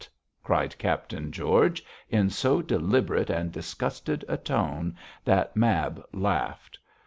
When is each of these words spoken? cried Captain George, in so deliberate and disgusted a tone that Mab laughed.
cried 0.43 0.75
Captain 0.79 1.31
George, 1.31 1.85
in 2.09 2.27
so 2.27 2.59
deliberate 2.59 3.29
and 3.29 3.51
disgusted 3.51 4.25
a 4.27 4.35
tone 4.35 4.97
that 5.23 5.55
Mab 5.55 6.03
laughed. 6.11 6.79